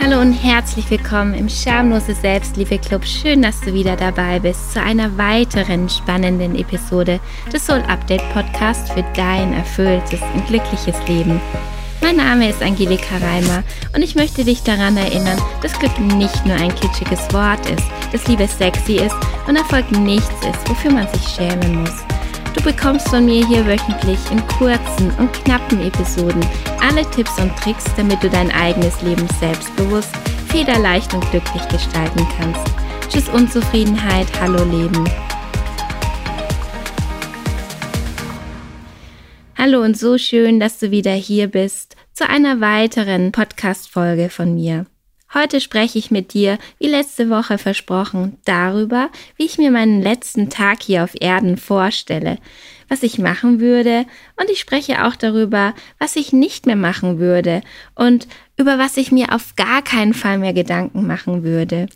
Hallo 0.00 0.20
und 0.20 0.32
herzlich 0.32 0.88
willkommen 0.90 1.34
im 1.34 1.48
Schamlose 1.48 2.14
Selbstliebe 2.14 2.78
Club. 2.78 3.04
Schön, 3.04 3.42
dass 3.42 3.60
du 3.60 3.74
wieder 3.74 3.96
dabei 3.96 4.38
bist 4.38 4.72
zu 4.72 4.80
einer 4.80 5.18
weiteren 5.18 5.88
spannenden 5.88 6.54
Episode 6.54 7.18
des 7.52 7.66
Soul 7.66 7.82
Update 7.88 8.22
Podcast 8.32 8.92
für 8.92 9.02
dein 9.16 9.52
erfülltes 9.52 10.20
und 10.34 10.46
glückliches 10.46 10.94
Leben. 11.08 11.40
Mein 12.00 12.16
Name 12.16 12.48
ist 12.48 12.62
Angelika 12.62 13.16
Reimer 13.16 13.64
und 13.92 14.02
ich 14.02 14.14
möchte 14.14 14.44
dich 14.44 14.62
daran 14.62 14.96
erinnern, 14.96 15.42
dass 15.62 15.76
Glück 15.80 15.98
nicht 15.98 16.46
nur 16.46 16.54
ein 16.54 16.74
kitschiges 16.76 17.32
Wort 17.32 17.68
ist, 17.68 17.84
dass 18.12 18.28
Liebe 18.28 18.46
sexy 18.46 18.98
ist 18.98 19.16
und 19.48 19.56
Erfolg 19.56 19.90
nichts 19.90 20.46
ist, 20.46 20.70
wofür 20.70 20.92
man 20.92 21.08
sich 21.08 21.28
schämen 21.28 21.80
muss. 21.80 22.17
Du 22.58 22.64
bekommst 22.64 23.08
von 23.08 23.24
mir 23.24 23.46
hier 23.46 23.64
wöchentlich 23.64 24.18
in 24.32 24.44
kurzen 24.48 25.12
und 25.18 25.32
knappen 25.32 25.80
Episoden 25.80 26.44
alle 26.80 27.08
Tipps 27.12 27.38
und 27.38 27.54
Tricks, 27.56 27.84
damit 27.96 28.20
du 28.20 28.28
dein 28.28 28.50
eigenes 28.50 29.00
Leben 29.00 29.28
selbstbewusst, 29.38 30.10
federleicht 30.48 31.14
und 31.14 31.20
glücklich 31.30 31.68
gestalten 31.68 32.26
kannst. 32.36 32.66
Tschüss 33.08 33.28
Unzufriedenheit, 33.28 34.26
hallo 34.40 34.64
Leben. 34.64 35.08
Hallo 39.56 39.80
und 39.80 39.96
so 39.96 40.18
schön, 40.18 40.58
dass 40.58 40.80
du 40.80 40.90
wieder 40.90 41.12
hier 41.12 41.46
bist 41.46 41.94
zu 42.12 42.28
einer 42.28 42.60
weiteren 42.60 43.30
Podcast-Folge 43.30 44.30
von 44.30 44.56
mir. 44.56 44.86
Heute 45.34 45.60
spreche 45.60 45.98
ich 45.98 46.10
mit 46.10 46.32
dir, 46.32 46.58
wie 46.78 46.86
letzte 46.86 47.28
Woche 47.28 47.58
versprochen, 47.58 48.38
darüber, 48.46 49.10
wie 49.36 49.44
ich 49.44 49.58
mir 49.58 49.70
meinen 49.70 50.00
letzten 50.00 50.48
Tag 50.48 50.82
hier 50.82 51.04
auf 51.04 51.12
Erden 51.20 51.58
vorstelle, 51.58 52.38
was 52.88 53.02
ich 53.02 53.18
machen 53.18 53.60
würde 53.60 54.06
und 54.40 54.48
ich 54.50 54.58
spreche 54.58 55.04
auch 55.04 55.16
darüber, 55.16 55.74
was 55.98 56.16
ich 56.16 56.32
nicht 56.32 56.64
mehr 56.64 56.76
machen 56.76 57.18
würde 57.18 57.60
und 57.94 58.26
über 58.56 58.78
was 58.78 58.96
ich 58.96 59.12
mir 59.12 59.34
auf 59.34 59.54
gar 59.54 59.82
keinen 59.82 60.14
Fall 60.14 60.38
mehr 60.38 60.54
Gedanken 60.54 61.06
machen 61.06 61.42
würde. 61.42 61.88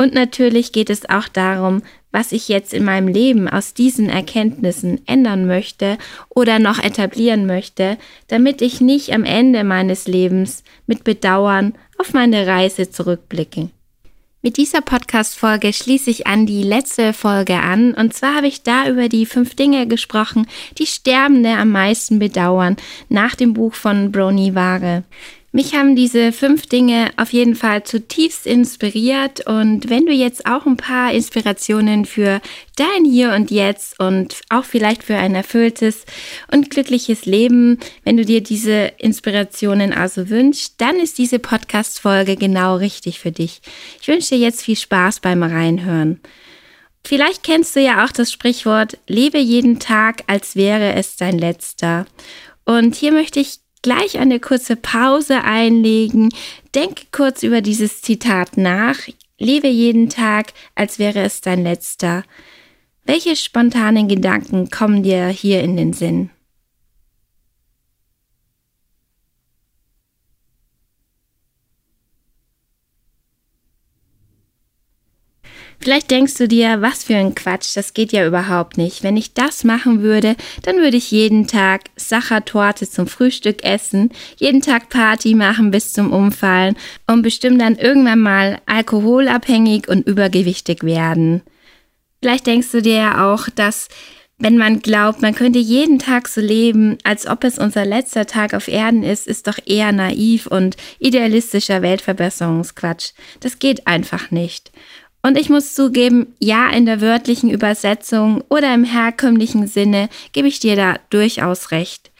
Und 0.00 0.14
natürlich 0.14 0.70
geht 0.70 0.90
es 0.90 1.10
auch 1.10 1.26
darum, 1.26 1.82
was 2.12 2.30
ich 2.30 2.48
jetzt 2.48 2.72
in 2.72 2.84
meinem 2.84 3.08
Leben 3.08 3.48
aus 3.48 3.74
diesen 3.74 4.08
Erkenntnissen 4.08 5.00
ändern 5.08 5.46
möchte 5.46 5.98
oder 6.28 6.60
noch 6.60 6.78
etablieren 6.78 7.46
möchte, 7.46 7.98
damit 8.28 8.62
ich 8.62 8.80
nicht 8.80 9.12
am 9.12 9.24
Ende 9.24 9.64
meines 9.64 10.06
Lebens 10.06 10.62
mit 10.86 11.02
Bedauern 11.02 11.74
auf 11.98 12.14
meine 12.14 12.46
Reise 12.46 12.90
zurückblicke. 12.90 13.70
Mit 14.40 14.56
dieser 14.56 14.82
Podcast-Folge 14.82 15.72
schließe 15.72 16.10
ich 16.10 16.28
an 16.28 16.46
die 16.46 16.62
letzte 16.62 17.12
Folge 17.12 17.56
an. 17.56 17.92
Und 17.94 18.14
zwar 18.14 18.36
habe 18.36 18.46
ich 18.46 18.62
da 18.62 18.88
über 18.88 19.08
die 19.08 19.26
fünf 19.26 19.56
Dinge 19.56 19.88
gesprochen, 19.88 20.46
die 20.78 20.86
Sterbende 20.86 21.50
am 21.50 21.70
meisten 21.70 22.20
bedauern, 22.20 22.76
nach 23.08 23.34
dem 23.34 23.52
Buch 23.52 23.74
von 23.74 24.12
Brony 24.12 24.54
Ware. 24.54 25.02
Mich 25.50 25.74
haben 25.74 25.96
diese 25.96 26.32
fünf 26.32 26.66
Dinge 26.66 27.10
auf 27.16 27.32
jeden 27.32 27.54
Fall 27.54 27.82
zutiefst 27.82 28.46
inspiriert 28.46 29.46
und 29.46 29.88
wenn 29.88 30.04
du 30.04 30.12
jetzt 30.12 30.44
auch 30.44 30.66
ein 30.66 30.76
paar 30.76 31.10
Inspirationen 31.10 32.04
für 32.04 32.42
dein 32.76 33.06
Hier 33.06 33.32
und 33.32 33.50
Jetzt 33.50 33.98
und 33.98 34.42
auch 34.50 34.64
vielleicht 34.64 35.02
für 35.02 35.16
ein 35.16 35.34
erfülltes 35.34 36.04
und 36.52 36.68
glückliches 36.68 37.24
Leben, 37.24 37.78
wenn 38.04 38.18
du 38.18 38.26
dir 38.26 38.42
diese 38.42 38.92
Inspirationen 38.98 39.94
also 39.94 40.28
wünschst, 40.28 40.74
dann 40.76 40.96
ist 40.96 41.16
diese 41.16 41.38
Podcast-Folge 41.38 42.36
genau 42.36 42.76
richtig 42.76 43.18
für 43.18 43.32
dich. 43.32 43.62
Ich 44.02 44.08
wünsche 44.08 44.34
dir 44.34 44.40
jetzt 44.40 44.62
viel 44.62 44.76
Spaß 44.76 45.20
beim 45.20 45.42
Reinhören. 45.42 46.20
Vielleicht 47.06 47.42
kennst 47.42 47.74
du 47.74 47.80
ja 47.80 48.04
auch 48.04 48.12
das 48.12 48.30
Sprichwort, 48.30 48.98
lebe 49.06 49.38
jeden 49.38 49.78
Tag, 49.78 50.24
als 50.26 50.56
wäre 50.56 50.92
es 50.92 51.16
dein 51.16 51.38
letzter. 51.38 52.04
Und 52.66 52.94
hier 52.96 53.12
möchte 53.12 53.40
ich 53.40 53.60
gleich 53.82 54.18
eine 54.18 54.40
kurze 54.40 54.76
Pause 54.76 55.42
einlegen. 55.44 56.30
Denke 56.74 57.04
kurz 57.12 57.42
über 57.42 57.60
dieses 57.60 58.02
Zitat 58.02 58.56
nach. 58.56 58.96
Lebe 59.38 59.68
jeden 59.68 60.08
Tag, 60.08 60.52
als 60.74 60.98
wäre 60.98 61.20
es 61.20 61.40
dein 61.40 61.62
letzter. 61.62 62.24
Welche 63.04 63.36
spontanen 63.36 64.08
Gedanken 64.08 64.70
kommen 64.70 65.02
dir 65.02 65.28
hier 65.28 65.62
in 65.62 65.76
den 65.76 65.92
Sinn? 65.92 66.30
Vielleicht 75.80 76.10
denkst 76.10 76.34
du 76.34 76.48
dir, 76.48 76.82
was 76.82 77.04
für 77.04 77.14
ein 77.14 77.34
Quatsch, 77.34 77.76
das 77.76 77.94
geht 77.94 78.12
ja 78.12 78.26
überhaupt 78.26 78.78
nicht. 78.78 79.04
Wenn 79.04 79.16
ich 79.16 79.34
das 79.34 79.62
machen 79.62 80.02
würde, 80.02 80.34
dann 80.62 80.76
würde 80.76 80.96
ich 80.96 81.12
jeden 81.12 81.46
Tag 81.46 81.84
Sachertorte 81.96 82.90
zum 82.90 83.06
Frühstück 83.06 83.62
essen, 83.62 84.10
jeden 84.36 84.60
Tag 84.60 84.88
Party 84.88 85.34
machen 85.34 85.70
bis 85.70 85.92
zum 85.92 86.12
Umfallen 86.12 86.76
und 87.06 87.22
bestimmt 87.22 87.60
dann 87.60 87.76
irgendwann 87.76 88.20
mal 88.20 88.60
alkoholabhängig 88.66 89.88
und 89.88 90.06
übergewichtig 90.06 90.82
werden. 90.82 91.42
Vielleicht 92.20 92.48
denkst 92.48 92.72
du 92.72 92.82
dir 92.82 92.96
ja 92.96 93.32
auch, 93.32 93.48
dass 93.48 93.86
wenn 94.40 94.56
man 94.56 94.80
glaubt, 94.80 95.20
man 95.20 95.34
könnte 95.34 95.58
jeden 95.58 95.98
Tag 95.98 96.28
so 96.28 96.40
leben, 96.40 96.96
als 97.02 97.26
ob 97.26 97.42
es 97.42 97.58
unser 97.58 97.84
letzter 97.84 98.26
Tag 98.26 98.54
auf 98.54 98.68
Erden 98.68 99.02
ist, 99.02 99.26
ist 99.26 99.48
doch 99.48 99.58
eher 99.64 99.90
naiv 99.90 100.46
und 100.46 100.76
idealistischer 101.00 101.82
Weltverbesserungsquatsch. 101.82 103.12
Das 103.40 103.58
geht 103.58 103.88
einfach 103.88 104.30
nicht. 104.30 104.70
Und 105.22 105.36
ich 105.36 105.50
muss 105.50 105.74
zugeben, 105.74 106.34
ja, 106.38 106.70
in 106.70 106.86
der 106.86 107.00
wörtlichen 107.00 107.50
Übersetzung 107.50 108.42
oder 108.48 108.72
im 108.72 108.84
herkömmlichen 108.84 109.66
Sinne 109.66 110.08
gebe 110.32 110.48
ich 110.48 110.60
dir 110.60 110.76
da 110.76 110.96
durchaus 111.10 111.70
recht. 111.70 112.10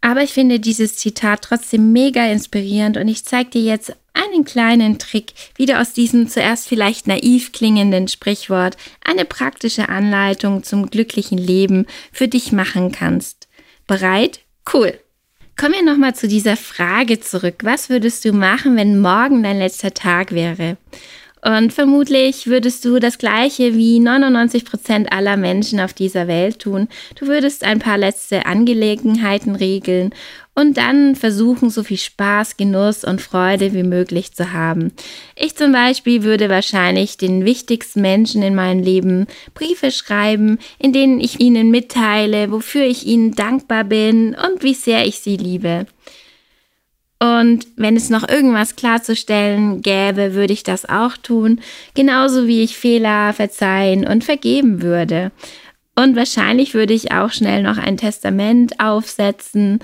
Aber 0.00 0.22
ich 0.22 0.32
finde 0.32 0.60
dieses 0.60 0.96
Zitat 0.96 1.42
trotzdem 1.42 1.92
mega 1.92 2.24
inspirierend 2.26 2.96
und 2.96 3.08
ich 3.08 3.24
zeige 3.24 3.50
dir 3.50 3.62
jetzt 3.62 3.92
einen 4.14 4.44
kleinen 4.44 4.98
Trick, 4.98 5.32
wie 5.56 5.66
du 5.66 5.78
aus 5.78 5.92
diesem 5.92 6.28
zuerst 6.28 6.68
vielleicht 6.68 7.06
naiv 7.06 7.52
klingenden 7.52 8.08
Sprichwort 8.08 8.76
eine 9.04 9.24
praktische 9.24 9.88
Anleitung 9.88 10.62
zum 10.62 10.90
glücklichen 10.90 11.38
Leben 11.38 11.86
für 12.12 12.28
dich 12.28 12.52
machen 12.52 12.92
kannst. 12.92 13.48
Bereit? 13.86 14.40
Cool. 14.72 14.98
Kommen 15.56 15.74
wir 15.74 15.84
nochmal 15.84 16.14
zu 16.14 16.28
dieser 16.28 16.56
Frage 16.56 17.18
zurück. 17.18 17.56
Was 17.62 17.88
würdest 17.88 18.24
du 18.24 18.32
machen, 18.32 18.76
wenn 18.76 19.00
morgen 19.00 19.42
dein 19.42 19.58
letzter 19.58 19.92
Tag 19.92 20.30
wäre? 20.30 20.76
Und 21.44 21.72
vermutlich 21.72 22.46
würdest 22.46 22.84
du 22.84 22.98
das 22.98 23.18
Gleiche 23.18 23.74
wie 23.74 24.00
99 24.00 24.64
Prozent 24.64 25.12
aller 25.12 25.36
Menschen 25.36 25.80
auf 25.80 25.92
dieser 25.92 26.26
Welt 26.26 26.58
tun. 26.58 26.88
Du 27.18 27.26
würdest 27.26 27.64
ein 27.64 27.78
paar 27.78 27.98
letzte 27.98 28.46
Angelegenheiten 28.46 29.54
regeln 29.54 30.12
und 30.58 30.76
dann 30.76 31.14
versuchen, 31.14 31.70
so 31.70 31.84
viel 31.84 31.98
Spaß, 31.98 32.56
Genuss 32.56 33.04
und 33.04 33.20
Freude 33.20 33.72
wie 33.74 33.84
möglich 33.84 34.32
zu 34.32 34.52
haben. 34.52 34.92
Ich 35.36 35.54
zum 35.54 35.70
Beispiel 35.70 36.24
würde 36.24 36.48
wahrscheinlich 36.48 37.16
den 37.16 37.44
wichtigsten 37.44 38.00
Menschen 38.00 38.42
in 38.42 38.56
meinem 38.56 38.82
Leben 38.82 39.28
Briefe 39.54 39.92
schreiben, 39.92 40.58
in 40.80 40.92
denen 40.92 41.20
ich 41.20 41.38
ihnen 41.38 41.70
mitteile, 41.70 42.50
wofür 42.50 42.82
ich 42.82 43.06
ihnen 43.06 43.36
dankbar 43.36 43.84
bin 43.84 44.34
und 44.34 44.64
wie 44.64 44.74
sehr 44.74 45.06
ich 45.06 45.20
sie 45.20 45.36
liebe. 45.36 45.86
Und 47.20 47.66
wenn 47.76 47.96
es 47.96 48.10
noch 48.10 48.28
irgendwas 48.28 48.76
klarzustellen 48.76 49.82
gäbe, 49.82 50.34
würde 50.34 50.52
ich 50.52 50.62
das 50.62 50.88
auch 50.88 51.16
tun, 51.16 51.60
genauso 51.94 52.46
wie 52.46 52.62
ich 52.62 52.76
Fehler 52.76 53.32
verzeihen 53.32 54.06
und 54.06 54.22
vergeben 54.22 54.82
würde. 54.82 55.32
Und 55.96 56.14
wahrscheinlich 56.14 56.74
würde 56.74 56.94
ich 56.94 57.10
auch 57.10 57.32
schnell 57.32 57.62
noch 57.64 57.76
ein 57.76 57.96
Testament 57.96 58.78
aufsetzen, 58.78 59.80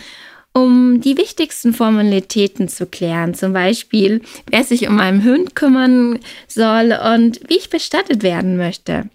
um 0.52 1.00
die 1.00 1.16
wichtigsten 1.16 1.74
Formalitäten 1.74 2.68
zu 2.68 2.86
klären. 2.86 3.34
Zum 3.34 3.52
Beispiel, 3.52 4.22
wer 4.48 4.62
sich 4.62 4.86
um 4.86 4.94
meinen 4.94 5.24
Hund 5.24 5.56
kümmern 5.56 6.20
soll 6.46 6.96
und 7.14 7.40
wie 7.48 7.56
ich 7.56 7.68
bestattet 7.68 8.22
werden 8.22 8.56
möchte. 8.56 9.10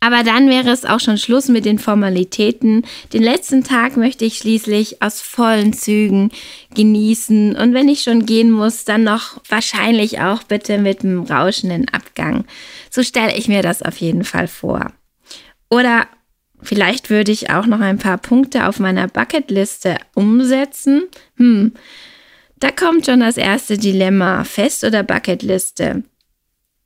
Aber 0.00 0.24
dann 0.24 0.48
wäre 0.48 0.70
es 0.70 0.84
auch 0.84 0.98
schon 0.98 1.16
Schluss 1.16 1.46
mit 1.46 1.64
den 1.64 1.78
Formalitäten. 1.78 2.84
Den 3.12 3.22
letzten 3.22 3.62
Tag 3.62 3.96
möchte 3.96 4.24
ich 4.24 4.38
schließlich 4.38 5.00
aus 5.00 5.20
vollen 5.20 5.72
Zügen 5.72 6.32
genießen. 6.74 7.54
Und 7.54 7.72
wenn 7.72 7.88
ich 7.88 8.02
schon 8.02 8.26
gehen 8.26 8.50
muss, 8.50 8.84
dann 8.84 9.04
noch 9.04 9.40
wahrscheinlich 9.48 10.20
auch 10.20 10.42
bitte 10.42 10.78
mit 10.78 11.04
einem 11.04 11.22
rauschenden 11.22 11.88
Abgang. 11.88 12.44
So 12.90 13.04
stelle 13.04 13.36
ich 13.36 13.46
mir 13.46 13.62
das 13.62 13.80
auf 13.82 13.98
jeden 13.98 14.24
Fall 14.24 14.48
vor. 14.48 14.90
Oder 15.70 16.08
vielleicht 16.60 17.08
würde 17.08 17.30
ich 17.30 17.50
auch 17.50 17.66
noch 17.66 17.80
ein 17.80 17.98
paar 17.98 18.18
Punkte 18.18 18.66
auf 18.66 18.80
meiner 18.80 19.06
Bucketliste 19.06 19.98
umsetzen. 20.14 21.04
Hm, 21.36 21.74
da 22.58 22.70
kommt 22.70 23.06
schon 23.06 23.20
das 23.20 23.36
erste 23.36 23.78
Dilemma. 23.78 24.44
Fest 24.44 24.84
oder 24.84 25.02
Bucketliste? 25.02 26.02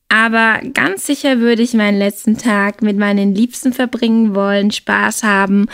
Aber 0.08 0.60
ganz 0.72 1.06
sicher 1.06 1.40
würde 1.40 1.62
ich 1.62 1.74
meinen 1.74 1.98
letzten 1.98 2.38
Tag 2.38 2.80
mit 2.82 2.96
meinen 2.96 3.34
Liebsten 3.34 3.72
verbringen 3.72 4.34
wollen, 4.34 4.70
Spaß 4.70 5.24
haben 5.24 5.66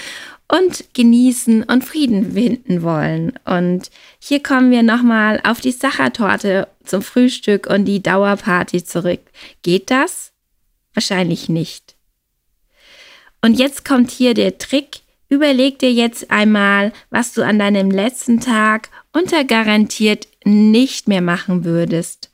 und 0.48 0.94
genießen 0.94 1.62
und 1.64 1.84
Frieden 1.84 2.32
finden 2.32 2.82
wollen. 2.82 3.32
Und 3.44 3.90
hier 4.18 4.42
kommen 4.42 4.70
wir 4.70 4.82
nochmal 4.82 5.40
auf 5.44 5.60
die 5.60 5.72
Sachertorte 5.72 6.68
zum 6.84 7.02
Frühstück 7.02 7.66
und 7.66 7.84
die 7.84 8.02
Dauerparty 8.02 8.84
zurück. 8.84 9.20
Geht 9.62 9.90
das? 9.90 10.32
Wahrscheinlich 10.94 11.48
nicht. 11.48 11.96
Und 13.40 13.58
jetzt 13.58 13.84
kommt 13.84 14.10
hier 14.10 14.34
der 14.34 14.58
Trick. 14.58 15.00
Überleg 15.28 15.78
dir 15.78 15.92
jetzt 15.92 16.30
einmal, 16.30 16.92
was 17.10 17.32
du 17.32 17.42
an 17.42 17.58
deinem 17.58 17.90
letzten 17.90 18.40
Tag 18.40 18.90
unter 19.12 19.44
garantiert 19.44 20.28
nicht 20.44 21.08
mehr 21.08 21.22
machen 21.22 21.64
würdest, 21.64 22.30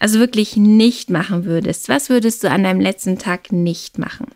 also 0.00 0.18
wirklich 0.18 0.56
nicht 0.56 1.10
machen 1.10 1.44
würdest, 1.44 1.88
was 1.88 2.08
würdest 2.08 2.44
du 2.44 2.50
an 2.50 2.64
deinem 2.64 2.80
letzten 2.80 3.18
Tag 3.18 3.52
nicht 3.52 3.98
machen? 3.98 4.26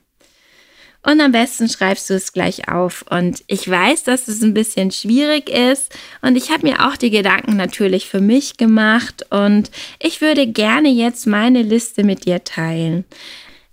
Und 1.05 1.21
am 1.21 1.33
besten 1.33 1.69
schreibst 1.69 2.09
du 2.11 2.15
es 2.15 2.33
gleich 2.33 2.69
auf. 2.69 3.05
Und 3.11 3.43
ich 3.49 3.69
weiß, 3.69 4.05
dass 4.05 4.29
es 4.29 4.41
ein 4.41 4.55
bisschen 4.55 4.93
schwierig 4.93 5.51
ist. 5.51 5.93
Und 6.21 6.37
ich 6.37 6.51
habe 6.51 6.67
mir 6.67 6.87
auch 6.87 6.97
die 6.97 7.11
Gedanken 7.11 7.57
natürlich 7.57 8.07
für 8.07 8.21
mich 8.21 8.57
gemacht. 8.57 9.27
Und 9.31 9.71
ich 9.99 10.21
würde 10.21 10.47
gerne 10.47 10.91
jetzt 10.91 11.27
meine 11.27 11.63
Liste 11.63 12.05
mit 12.05 12.25
dir 12.25 12.45
teilen. 12.45 13.05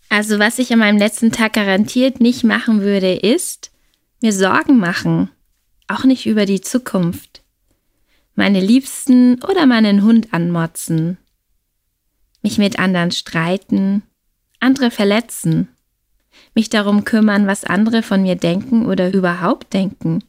Also 0.09 0.39
was 0.39 0.57
ich 0.57 0.73
an 0.73 0.79
meinem 0.79 0.97
letzten 0.97 1.31
Tag 1.31 1.53
garantiert 1.53 2.19
nicht 2.19 2.43
machen 2.43 2.81
würde, 2.81 3.13
ist 3.13 3.69
mir 4.21 4.33
Sorgen 4.33 4.77
machen. 4.77 5.29
Auch 5.87 6.03
nicht 6.03 6.25
über 6.25 6.47
die 6.47 6.61
Zukunft. 6.61 7.43
Meine 8.33 8.59
Liebsten 8.59 9.43
oder 9.43 9.67
meinen 9.67 10.01
Hund 10.01 10.33
anmotzen. 10.33 11.19
Mich 12.41 12.57
mit 12.57 12.79
anderen 12.79 13.11
streiten. 13.11 14.03
Andere 14.59 14.91
verletzen 14.91 15.69
mich 16.55 16.69
darum 16.69 17.03
kümmern, 17.05 17.47
was 17.47 17.63
andere 17.63 18.03
von 18.03 18.21
mir 18.21 18.35
denken 18.35 18.85
oder 18.85 19.13
überhaupt 19.13 19.73
denken, 19.73 20.23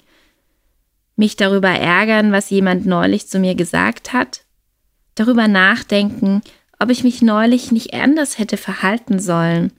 mich 1.16 1.36
darüber 1.36 1.70
ärgern, 1.70 2.32
was 2.32 2.50
jemand 2.50 2.86
neulich 2.86 3.28
zu 3.28 3.38
mir 3.38 3.54
gesagt 3.54 4.12
hat, 4.12 4.44
darüber 5.14 5.48
nachdenken, 5.48 6.40
ob 6.78 6.90
ich 6.90 7.04
mich 7.04 7.20
neulich 7.20 7.72
nicht 7.72 7.94
anders 7.94 8.38
hätte 8.38 8.56
verhalten 8.56 9.18
sollen, 9.18 9.72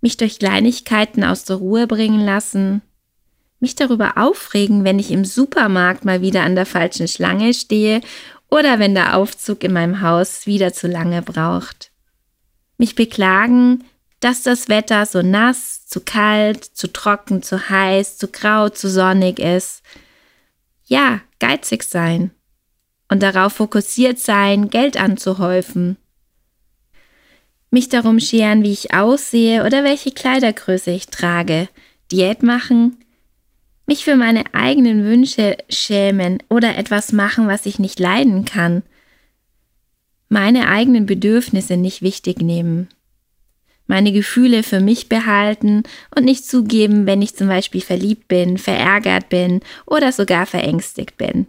mich 0.00 0.16
durch 0.16 0.38
Kleinigkeiten 0.38 1.24
aus 1.24 1.44
der 1.44 1.56
Ruhe 1.56 1.86
bringen 1.86 2.20
lassen, 2.20 2.82
mich 3.60 3.74
darüber 3.74 4.18
aufregen, 4.18 4.84
wenn 4.84 4.98
ich 4.98 5.12
im 5.12 5.24
Supermarkt 5.24 6.04
mal 6.04 6.20
wieder 6.20 6.42
an 6.42 6.56
der 6.56 6.66
falschen 6.66 7.06
Schlange 7.06 7.54
stehe 7.54 8.00
oder 8.52 8.78
wenn 8.78 8.94
der 8.94 9.16
Aufzug 9.16 9.64
in 9.64 9.72
meinem 9.72 10.02
Haus 10.02 10.46
wieder 10.46 10.74
zu 10.74 10.86
lange 10.86 11.22
braucht. 11.22 11.90
Mich 12.76 12.94
beklagen, 12.94 13.82
dass 14.20 14.42
das 14.42 14.68
Wetter 14.68 15.06
so 15.06 15.22
nass, 15.22 15.86
zu 15.86 16.00
kalt, 16.00 16.62
zu 16.62 16.92
trocken, 16.92 17.42
zu 17.42 17.70
heiß, 17.70 18.18
zu 18.18 18.28
grau, 18.28 18.68
zu 18.68 18.90
sonnig 18.90 19.38
ist. 19.38 19.82
Ja, 20.84 21.22
geizig 21.38 21.82
sein 21.82 22.30
und 23.08 23.22
darauf 23.22 23.54
fokussiert 23.54 24.18
sein, 24.18 24.68
Geld 24.68 24.98
anzuhäufen. 24.98 25.96
Mich 27.70 27.88
darum 27.88 28.20
scheren, 28.20 28.62
wie 28.64 28.72
ich 28.72 28.92
aussehe 28.92 29.64
oder 29.64 29.82
welche 29.82 30.10
Kleidergröße 30.10 30.90
ich 30.90 31.06
trage, 31.06 31.70
Diät 32.10 32.42
machen, 32.42 32.98
mich 33.92 34.04
für 34.04 34.16
meine 34.16 34.44
eigenen 34.54 35.04
Wünsche 35.04 35.58
schämen 35.68 36.42
oder 36.48 36.78
etwas 36.78 37.12
machen, 37.12 37.46
was 37.46 37.66
ich 37.66 37.78
nicht 37.78 38.00
leiden 38.00 38.46
kann, 38.46 38.82
meine 40.30 40.66
eigenen 40.68 41.04
Bedürfnisse 41.04 41.76
nicht 41.76 42.00
wichtig 42.00 42.40
nehmen 42.40 42.88
meine 43.92 44.12
Gefühle 44.12 44.62
für 44.62 44.80
mich 44.80 45.10
behalten 45.10 45.82
und 46.16 46.24
nicht 46.24 46.46
zugeben, 46.46 47.04
wenn 47.04 47.20
ich 47.20 47.36
zum 47.36 47.48
Beispiel 47.48 47.82
verliebt 47.82 48.26
bin, 48.26 48.56
verärgert 48.56 49.28
bin 49.28 49.60
oder 49.84 50.12
sogar 50.12 50.46
verängstigt 50.46 51.18
bin. 51.18 51.46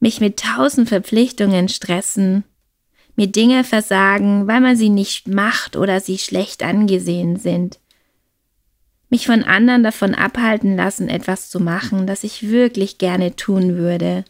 Mich 0.00 0.20
mit 0.20 0.40
tausend 0.40 0.88
Verpflichtungen 0.88 1.68
stressen, 1.68 2.42
mir 3.14 3.28
Dinge 3.28 3.62
versagen, 3.62 4.48
weil 4.48 4.60
man 4.60 4.74
sie 4.74 4.88
nicht 4.88 5.28
macht 5.28 5.76
oder 5.76 6.00
sie 6.00 6.18
schlecht 6.18 6.64
angesehen 6.64 7.36
sind. 7.36 7.78
Mich 9.12 9.26
von 9.26 9.42
anderen 9.42 9.82
davon 9.82 10.14
abhalten 10.14 10.74
lassen, 10.74 11.10
etwas 11.10 11.50
zu 11.50 11.60
machen, 11.60 12.06
das 12.06 12.24
ich 12.24 12.48
wirklich 12.48 12.96
gerne 12.96 13.36
tun 13.36 13.76
würde. 13.76 14.24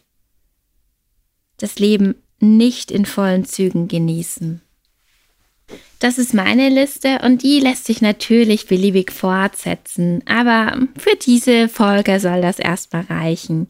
Das 1.57 1.79
Leben 1.79 2.15
nicht 2.41 2.91
in 2.91 3.05
vollen 3.05 3.45
Zügen 3.45 3.87
genießen. 3.87 4.59
Das 5.99 6.17
ist 6.17 6.33
meine 6.33 6.67
Liste 6.67 7.19
und 7.23 7.43
die 7.43 7.61
lässt 7.61 7.85
sich 7.85 8.01
natürlich 8.01 8.67
beliebig 8.67 9.13
fortsetzen, 9.13 10.21
aber 10.25 10.77
für 10.97 11.15
diese 11.15 11.69
Folge 11.69 12.19
soll 12.19 12.41
das 12.41 12.59
erstmal 12.59 13.03
reichen. 13.03 13.69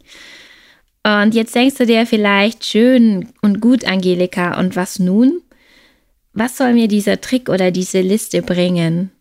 Und 1.04 1.36
jetzt 1.36 1.54
denkst 1.54 1.76
du 1.76 1.86
dir 1.86 2.08
vielleicht, 2.08 2.66
schön 2.66 3.30
und 3.44 3.62
gut, 3.62 3.86
Angelika, 3.86 4.60
und 4.60 4.76
was 4.76 4.98
nun? 4.98 5.44
Was 6.34 6.58
soll 6.58 6.74
mir 6.74 6.88
dieser 6.88 7.22
Trick 7.22 7.50
oder 7.50 7.70
diese 7.70 8.02
Liste 8.02 8.42
bringen? 8.42 9.12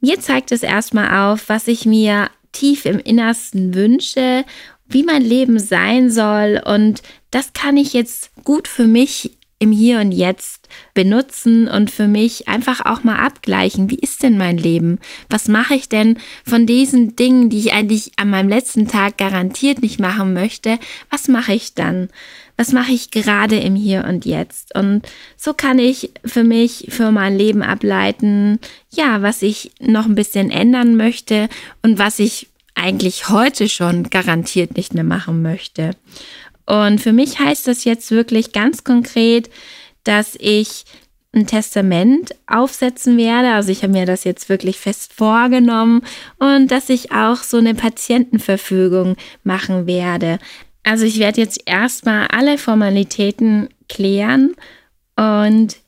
Mir 0.00 0.20
zeigt 0.20 0.52
es 0.52 0.62
erstmal 0.62 1.32
auf, 1.32 1.48
was 1.48 1.68
ich 1.68 1.86
mir 1.86 2.30
tief 2.52 2.84
im 2.84 2.98
Innersten 2.98 3.74
wünsche, 3.74 4.44
wie 4.88 5.02
mein 5.02 5.22
Leben 5.22 5.58
sein 5.58 6.10
soll 6.10 6.62
und 6.64 7.02
das 7.30 7.52
kann 7.52 7.76
ich 7.76 7.92
jetzt 7.92 8.30
gut 8.44 8.68
für 8.68 8.86
mich 8.86 9.36
im 9.58 9.72
Hier 9.72 10.00
und 10.00 10.12
Jetzt 10.12 10.68
benutzen 10.92 11.66
und 11.66 11.90
für 11.90 12.08
mich 12.08 12.46
einfach 12.46 12.84
auch 12.84 13.04
mal 13.04 13.16
abgleichen, 13.16 13.90
wie 13.90 13.98
ist 13.98 14.22
denn 14.22 14.36
mein 14.36 14.58
Leben? 14.58 14.98
Was 15.30 15.48
mache 15.48 15.74
ich 15.74 15.88
denn 15.88 16.18
von 16.44 16.66
diesen 16.66 17.16
Dingen, 17.16 17.48
die 17.48 17.58
ich 17.58 17.72
eigentlich 17.72 18.12
an 18.16 18.28
meinem 18.28 18.50
letzten 18.50 18.86
Tag 18.86 19.16
garantiert 19.16 19.80
nicht 19.80 19.98
machen 19.98 20.34
möchte? 20.34 20.78
Was 21.10 21.28
mache 21.28 21.54
ich 21.54 21.74
dann? 21.74 22.08
Was 22.56 22.72
mache 22.72 22.92
ich 22.92 23.10
gerade 23.10 23.56
im 23.58 23.74
Hier 23.74 24.04
und 24.08 24.24
Jetzt? 24.24 24.74
Und 24.74 25.02
so 25.36 25.52
kann 25.52 25.78
ich 25.78 26.12
für 26.24 26.44
mich, 26.44 26.86
für 26.88 27.10
mein 27.10 27.36
Leben 27.36 27.62
ableiten, 27.62 28.58
ja, 28.90 29.22
was 29.22 29.42
ich 29.42 29.72
noch 29.80 30.06
ein 30.06 30.14
bisschen 30.14 30.50
ändern 30.50 30.96
möchte 30.96 31.48
und 31.82 31.98
was 31.98 32.18
ich 32.18 32.48
eigentlich 32.74 33.28
heute 33.28 33.68
schon 33.68 34.04
garantiert 34.10 34.76
nicht 34.76 34.94
mehr 34.94 35.04
machen 35.04 35.42
möchte. 35.42 35.90
Und 36.66 37.00
für 37.00 37.12
mich 37.12 37.38
heißt 37.38 37.66
das 37.66 37.84
jetzt 37.84 38.10
wirklich 38.10 38.52
ganz 38.52 38.84
konkret, 38.84 39.50
dass 40.04 40.36
ich 40.38 40.84
ein 41.36 41.46
Testament 41.46 42.34
aufsetzen 42.46 43.16
werde. 43.18 43.52
Also 43.52 43.70
ich 43.70 43.82
habe 43.82 43.92
mir 43.92 44.06
das 44.06 44.24
jetzt 44.24 44.48
wirklich 44.48 44.78
fest 44.78 45.12
vorgenommen 45.12 46.02
und 46.38 46.70
dass 46.70 46.88
ich 46.88 47.12
auch 47.12 47.36
so 47.42 47.58
eine 47.58 47.74
Patientenverfügung 47.74 49.16
machen 49.44 49.86
werde. 49.86 50.38
Also 50.86 51.04
ich 51.04 51.18
werde 51.18 51.40
jetzt 51.40 51.60
erstmal 51.66 52.28
alle 52.28 52.58
Formalitäten 52.58 53.68
klären 53.88 54.54
und 55.16 55.78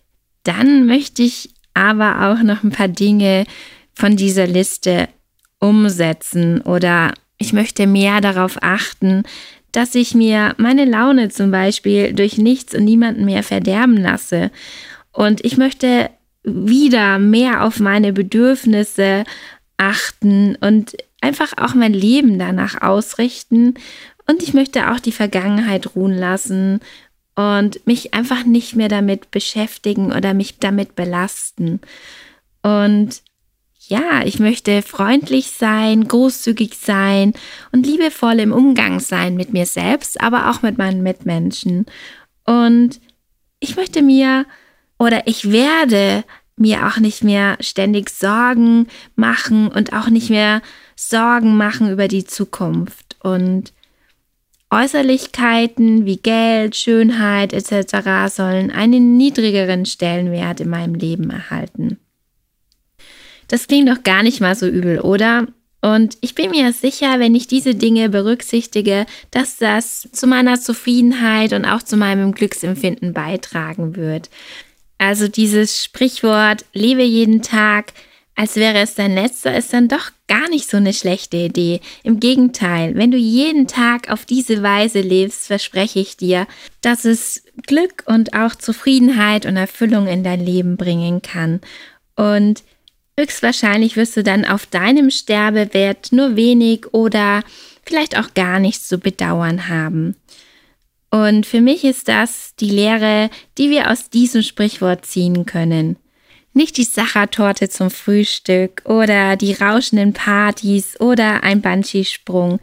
dann 0.43 0.87
möchte 0.87 1.23
ich 1.23 1.51
aber 1.73 2.29
auch 2.29 2.43
noch 2.43 2.65
ein 2.65 2.73
paar 2.73 2.89
Dinge 2.89 3.45
von 3.95 4.17
dieser 4.17 4.49
Liste 4.49 5.09
umsetzen 5.61 6.63
oder 6.63 7.15
ich 7.39 7.53
möchte 7.53 7.87
mehr 7.87 8.21
darauf 8.21 8.59
achten, 8.61 9.23
dass 9.71 9.95
ich 9.95 10.17
mir 10.17 10.57
meine 10.59 10.85
Laune 10.85 11.29
zum 11.29 11.53
Beispiel 11.53 12.13
durch 12.13 12.37
nichts 12.37 12.75
und 12.75 12.85
niemanden 12.85 13.25
mehr 13.25 13.45
verderben 13.45 13.99
lasse. 13.99 14.51
Und 15.13 15.45
ich 15.45 15.57
möchte 15.57 16.11
wieder 16.43 17.21
mehr 17.21 17.63
auf 17.63 17.79
meine 17.79 18.13
Bedürfnisse 18.13 19.23
achten 19.77 20.57
und 20.57 20.97
einfach 21.21 21.53
auch 21.57 21.75
mein 21.75 21.93
Leben 21.93 22.41
danach 22.41 22.83
ausrichten. 22.83 23.75
Und 24.29 24.43
ich 24.43 24.55
möchte 24.55 24.91
auch 24.91 25.01
die 25.01 25.13
Vergangenheit 25.13 25.97
ruhen 25.97 26.17
lassen 26.17 26.81
und 27.35 27.87
mich 27.87 28.15
einfach 28.15 28.45
nicht 28.45 28.77
mehr 28.77 28.89
damit 28.89 29.31
beschäftigen 29.31 30.13
oder 30.13 30.35
mich 30.35 30.59
damit 30.59 30.95
belasten. 30.95 31.81
Und 32.63 33.23
ja, 33.89 34.23
ich 34.25 34.39
möchte 34.39 34.83
freundlich 34.83 35.51
sein, 35.53 36.07
großzügig 36.07 36.75
sein 36.75 37.33
und 37.73 37.87
liebevoll 37.87 38.39
im 38.41 38.53
Umgang 38.53 39.01
sein 39.01 39.35
mit 39.35 39.53
mir 39.53 39.65
selbst, 39.65 40.21
aber 40.21 40.51
auch 40.51 40.61
mit 40.61 40.77
meinen 40.77 41.03
Mitmenschen. 41.03 41.87
Und 42.45 43.01
ich 43.61 43.77
möchte 43.77 44.03
mir 44.03 44.45
oder 44.99 45.27
ich 45.27 45.51
werde 45.51 46.25
mir 46.57 46.87
auch 46.87 46.99
nicht 46.99 47.25
mehr 47.25 47.57
ständig 47.61 48.11
Sorgen 48.11 48.89
machen 49.17 49.69
und 49.69 49.93
auch 49.93 50.09
nicht 50.09 50.29
mehr 50.29 50.61
Sorgen 50.97 51.57
machen 51.57 51.91
über 51.91 52.09
die 52.09 52.25
Zukunft. 52.25 53.17
Und 53.23 53.73
Äußerlichkeiten 54.71 56.05
wie 56.05 56.19
Geld, 56.19 56.77
Schönheit 56.77 57.53
etc. 57.53 58.35
sollen 58.35 58.71
einen 58.71 59.17
niedrigeren 59.17 59.87
Stellenwert 59.87 60.61
in 60.61 60.69
meinem 60.69 60.95
Leben 60.95 61.31
erhalten. 61.31 61.99
Das 63.49 63.67
klingt 63.67 63.89
doch 63.89 64.03
gar 64.03 64.23
nicht 64.23 64.41
mal 64.41 64.55
so 64.55 64.67
übel, 64.67 65.01
oder? 65.01 65.47
Und 65.81 66.19
ich 66.21 66.35
bin 66.35 66.51
mir 66.51 66.73
sicher, 66.73 67.19
wenn 67.19 67.35
ich 67.35 67.47
diese 67.47 67.75
Dinge 67.75 68.09
berücksichtige, 68.09 69.07
dass 69.31 69.57
das 69.57 70.09
zu 70.13 70.27
meiner 70.27 70.61
Zufriedenheit 70.61 71.53
und 71.53 71.65
auch 71.65 71.83
zu 71.83 71.97
meinem 71.97 72.33
Glücksempfinden 72.33 73.13
beitragen 73.15 73.97
wird. 73.97 74.29
Also 74.99 75.29
dieses 75.29 75.83
Sprichwort, 75.83 76.65
lebe 76.75 77.05
jeden 77.05 77.43
Tag, 77.43 77.93
als 78.35 78.57
wäre 78.57 78.79
es 78.79 78.97
dein 78.97 79.15
letzter, 79.15 79.57
ist 79.57 79.73
dann 79.73 79.89
doch 79.89 80.11
gar 80.29 80.49
nicht 80.49 80.71
so 80.71 80.77
eine 80.77 80.93
schlechte 80.93 81.37
Idee. 81.37 81.81
Im 82.05 82.21
Gegenteil, 82.21 82.95
wenn 82.95 83.11
du 83.11 83.17
jeden 83.17 83.67
Tag 83.67 84.11
auf 84.11 84.25
diese 84.25 84.63
Weise 84.63 85.01
lebst, 85.01 85.47
verspreche 85.47 85.99
ich 85.99 86.17
dir, 86.17 86.47
dass 86.81 87.05
es 87.05 87.43
Glück 87.67 88.05
und 88.07 88.35
auch 88.35 88.55
Zufriedenheit 88.55 89.47
und 89.47 89.57
Erfüllung 89.57 90.07
in 90.07 90.23
dein 90.23 90.45
Leben 90.45 90.77
bringen 90.77 91.23
kann. 91.23 91.61
Und 92.15 92.63
Höchstwahrscheinlich 93.19 93.97
wirst 93.97 94.17
du 94.17 94.23
dann 94.23 94.45
auf 94.45 94.67
deinem 94.67 95.11
Sterbewert 95.11 96.13
nur 96.13 96.37
wenig 96.37 96.95
oder 96.95 97.43
vielleicht 97.85 98.17
auch 98.17 98.33
gar 98.35 98.61
nichts 98.61 98.87
zu 98.87 98.99
bedauern 98.99 99.69
haben. 99.69 100.15
Und 101.11 101.45
für 101.45 101.61
mich 101.61 101.83
ist 101.83 102.07
das 102.07 102.55
die 102.61 102.71
Lehre, 102.71 103.29
die 103.59 103.71
wir 103.71 103.91
aus 103.91 104.09
diesem 104.09 104.43
Sprichwort 104.43 105.05
ziehen 105.05 105.47
können. 105.47 105.97
Nicht 106.59 106.77
die 106.77 106.83
Sachertorte 106.83 107.69
zum 107.69 107.89
Frühstück 107.89 108.83
oder 108.85 109.37
die 109.37 109.53
rauschenden 109.53 110.13
Partys 110.13 111.01
oder 111.01 111.45
ein 111.45 111.61
Banshee-Sprung, 111.61 112.59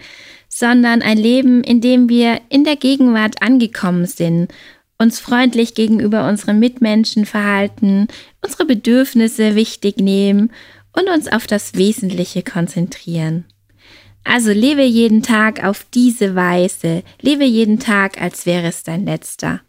sondern 0.49 1.01
ein 1.01 1.17
Leben, 1.17 1.63
in 1.63 1.79
dem 1.79 2.09
wir 2.09 2.41
in 2.49 2.65
der 2.65 2.75
Gegenwart 2.75 3.41
angekommen 3.41 4.05
sind, 4.05 4.53
uns 4.97 5.21
freundlich 5.21 5.75
gegenüber 5.75 6.27
unseren 6.27 6.59
Mitmenschen 6.59 7.25
verhalten, 7.25 8.09
unsere 8.41 8.65
Bedürfnisse 8.65 9.55
wichtig 9.55 9.95
nehmen 9.95 10.51
und 10.91 11.07
uns 11.07 11.29
auf 11.29 11.47
das 11.47 11.75
Wesentliche 11.75 12.43
konzentrieren. 12.43 13.45
Also 14.25 14.51
lebe 14.51 14.83
jeden 14.83 15.23
Tag 15.23 15.63
auf 15.63 15.85
diese 15.93 16.35
Weise, 16.35 17.03
lebe 17.21 17.45
jeden 17.45 17.79
Tag, 17.79 18.21
als 18.21 18.45
wäre 18.45 18.67
es 18.67 18.83
dein 18.83 19.05
letzter. 19.05 19.61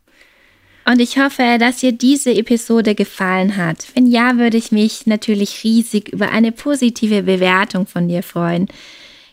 Und 0.88 1.00
ich 1.00 1.18
hoffe, 1.18 1.56
dass 1.58 1.78
dir 1.78 1.90
diese 1.90 2.32
Episode 2.32 2.94
gefallen 2.94 3.56
hat. 3.56 3.88
Wenn 3.94 4.06
ja, 4.06 4.36
würde 4.36 4.56
ich 4.56 4.70
mich 4.70 5.04
natürlich 5.06 5.64
riesig 5.64 6.10
über 6.10 6.30
eine 6.30 6.52
positive 6.52 7.24
Bewertung 7.24 7.88
von 7.88 8.06
dir 8.06 8.22
freuen. 8.22 8.68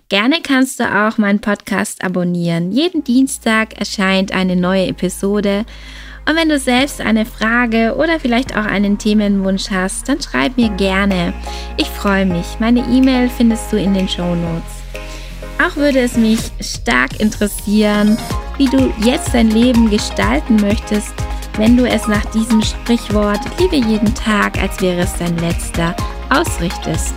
Gerne 0.09 0.41
kannst 0.41 0.79
du 0.79 0.83
auch 0.83 1.19
meinen 1.19 1.41
Podcast 1.41 2.03
abonnieren. 2.03 2.71
Jeden 2.71 3.03
Dienstag 3.03 3.79
erscheint 3.79 4.31
eine 4.31 4.55
neue 4.55 4.87
Episode. 4.87 5.65
Und 6.27 6.35
wenn 6.37 6.49
du 6.49 6.57
selbst 6.57 7.01
eine 7.01 7.25
Frage 7.25 7.95
oder 7.97 8.19
vielleicht 8.19 8.57
auch 8.57 8.65
einen 8.65 8.97
Themenwunsch 8.97 9.69
hast, 9.69 10.09
dann 10.09 10.21
schreib 10.21 10.57
mir 10.57 10.69
gerne. 10.69 11.33
Ich 11.77 11.87
freue 11.87 12.25
mich. 12.25 12.45
Meine 12.59 12.79
E-Mail 12.79 13.29
findest 13.29 13.71
du 13.71 13.77
in 13.77 13.93
den 13.93 14.09
Show 14.09 14.33
Notes. 14.33 14.83
Auch 15.63 15.75
würde 15.75 15.99
es 15.99 16.17
mich 16.17 16.39
stark 16.61 17.19
interessieren, 17.19 18.17
wie 18.57 18.65
du 18.65 18.91
jetzt 19.03 19.33
dein 19.33 19.51
Leben 19.51 19.89
gestalten 19.89 20.55
möchtest, 20.55 21.13
wenn 21.57 21.77
du 21.77 21.87
es 21.87 22.07
nach 22.07 22.25
diesem 22.31 22.61
Sprichwort 22.61 23.39
Liebe 23.59 23.75
jeden 23.75 24.13
Tag, 24.15 24.61
als 24.61 24.81
wäre 24.81 25.01
es 25.01 25.13
dein 25.17 25.37
letzter, 25.37 25.95
ausrichtest. 26.29 27.13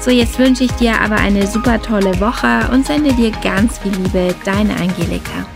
So, 0.00 0.10
jetzt 0.10 0.38
wünsche 0.38 0.64
ich 0.64 0.72
dir 0.72 1.00
aber 1.00 1.16
eine 1.16 1.46
super 1.46 1.80
tolle 1.80 2.18
Woche 2.20 2.68
und 2.72 2.86
sende 2.86 3.12
dir 3.14 3.32
ganz 3.42 3.78
viel 3.78 3.92
Liebe, 3.92 4.34
deine 4.44 4.74
Angelika. 4.76 5.46